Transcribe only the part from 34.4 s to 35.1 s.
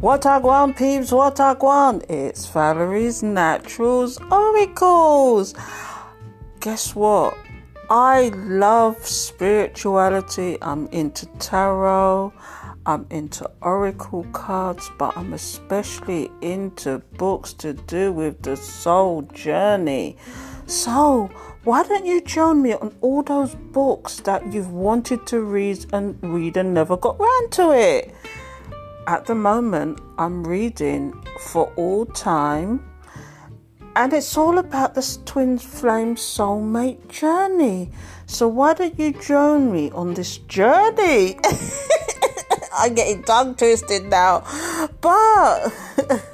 about